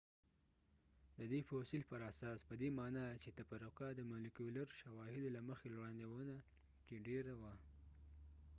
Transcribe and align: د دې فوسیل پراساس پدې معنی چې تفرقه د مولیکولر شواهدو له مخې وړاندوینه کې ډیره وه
د 1.17 1.19
دې 1.31 1.41
فوسیل 1.49 1.83
پراساس 1.91 2.39
پدې 2.49 2.69
معنی 2.77 3.07
چې 3.23 3.29
تفرقه 3.39 3.87
د 3.93 3.99
مولیکولر 4.11 4.67
شواهدو 4.81 5.27
له 5.35 5.41
مخې 5.49 5.67
وړاندوینه 5.75 6.37
کې 6.85 6.95
ډیره 7.07 7.33
وه 7.41 7.53